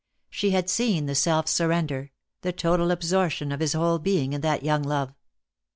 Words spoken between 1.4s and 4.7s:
surrender, the total absorption of his whole being, in that